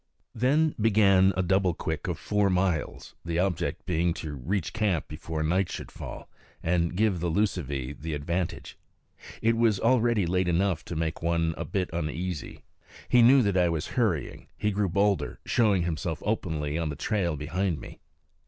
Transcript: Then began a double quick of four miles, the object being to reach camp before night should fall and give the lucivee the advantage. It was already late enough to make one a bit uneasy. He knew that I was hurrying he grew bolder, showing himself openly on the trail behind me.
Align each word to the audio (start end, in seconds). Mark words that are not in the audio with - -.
Then 0.33 0.73
began 0.81 1.31
a 1.37 1.43
double 1.43 1.75
quick 1.75 2.07
of 2.07 2.17
four 2.17 2.49
miles, 2.49 3.13
the 3.23 3.37
object 3.37 3.85
being 3.85 4.15
to 4.15 4.33
reach 4.33 4.73
camp 4.73 5.07
before 5.07 5.43
night 5.43 5.71
should 5.71 5.91
fall 5.91 6.27
and 6.63 6.95
give 6.95 7.19
the 7.19 7.29
lucivee 7.29 7.93
the 7.93 8.15
advantage. 8.15 8.79
It 9.43 9.55
was 9.55 9.79
already 9.79 10.25
late 10.25 10.47
enough 10.47 10.83
to 10.85 10.95
make 10.95 11.21
one 11.21 11.53
a 11.55 11.65
bit 11.65 11.91
uneasy. 11.93 12.63
He 13.09 13.21
knew 13.21 13.43
that 13.43 13.55
I 13.57 13.69
was 13.69 13.89
hurrying 13.89 14.47
he 14.57 14.71
grew 14.71 14.89
bolder, 14.89 15.37
showing 15.45 15.83
himself 15.83 16.23
openly 16.25 16.79
on 16.79 16.89
the 16.89 16.95
trail 16.95 17.37
behind 17.37 17.79
me. 17.79 17.99